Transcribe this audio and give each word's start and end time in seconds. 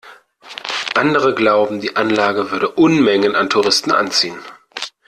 Andere 0.95 1.35
glauben, 1.35 1.79
die 1.79 1.95
Anlage 1.95 2.49
würde 2.49 2.69
Unmengen 2.71 3.35
an 3.35 3.51
Touristen 3.51 3.91
anziehen. 3.91 4.39